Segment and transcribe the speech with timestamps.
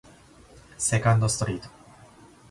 [0.79, 1.69] セカンドストリート